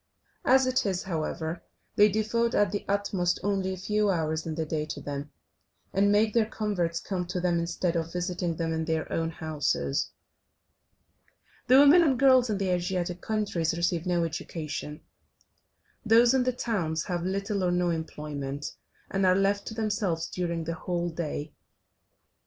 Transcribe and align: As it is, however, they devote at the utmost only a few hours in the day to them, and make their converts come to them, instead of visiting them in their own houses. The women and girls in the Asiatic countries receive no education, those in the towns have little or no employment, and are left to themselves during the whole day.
As 0.45 0.65
it 0.65 0.83
is, 0.83 1.03
however, 1.03 1.61
they 1.95 2.09
devote 2.09 2.55
at 2.55 2.71
the 2.71 2.83
utmost 2.87 3.39
only 3.43 3.71
a 3.71 3.77
few 3.77 4.09
hours 4.09 4.47
in 4.47 4.55
the 4.55 4.65
day 4.65 4.83
to 4.87 4.99
them, 4.99 5.29
and 5.93 6.11
make 6.11 6.33
their 6.33 6.47
converts 6.47 6.99
come 6.99 7.27
to 7.27 7.39
them, 7.39 7.59
instead 7.59 7.95
of 7.95 8.11
visiting 8.11 8.55
them 8.55 8.73
in 8.73 8.85
their 8.85 9.07
own 9.13 9.29
houses. 9.29 10.09
The 11.67 11.77
women 11.77 12.01
and 12.01 12.17
girls 12.17 12.49
in 12.49 12.57
the 12.57 12.69
Asiatic 12.69 13.21
countries 13.21 13.77
receive 13.77 14.07
no 14.07 14.23
education, 14.23 15.01
those 16.03 16.33
in 16.33 16.45
the 16.45 16.51
towns 16.53 17.03
have 17.03 17.21
little 17.23 17.63
or 17.63 17.69
no 17.69 17.91
employment, 17.91 18.71
and 19.11 19.23
are 19.23 19.35
left 19.35 19.67
to 19.67 19.75
themselves 19.75 20.27
during 20.29 20.63
the 20.63 20.73
whole 20.73 21.09
day. 21.09 21.53